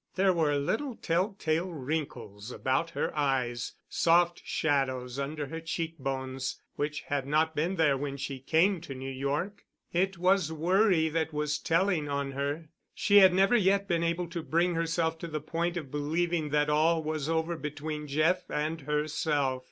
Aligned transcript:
There 0.15 0.33
were 0.33 0.55
little 0.57 0.95
telltale 0.95 1.69
wrinkles 1.69 2.49
about 2.51 2.89
her 2.89 3.15
eyes, 3.15 3.73
soft 3.87 4.41
shadows 4.43 5.19
under 5.19 5.45
her 5.45 5.59
cheek 5.61 5.99
bones 5.99 6.59
which 6.75 7.01
had 7.01 7.27
not 7.27 7.55
been 7.55 7.75
there 7.75 7.95
when 7.95 8.17
she 8.17 8.39
came 8.39 8.81
to 8.81 8.95
New 8.95 9.11
York. 9.11 9.63
It 9.93 10.17
was 10.17 10.51
worry 10.51 11.07
that 11.09 11.33
was 11.33 11.59
telling 11.59 12.09
on 12.09 12.31
her. 12.31 12.69
She 12.95 13.17
had 13.17 13.31
never 13.31 13.55
yet 13.55 13.87
been 13.87 14.03
able 14.03 14.25
to 14.29 14.41
bring 14.41 14.73
herself 14.73 15.19
to 15.19 15.27
the 15.27 15.39
point 15.39 15.77
of 15.77 15.91
believing 15.91 16.49
that 16.49 16.67
all 16.67 17.03
was 17.03 17.29
over 17.29 17.55
between 17.55 18.07
Jeff 18.07 18.49
and 18.49 18.81
herself. 18.81 19.59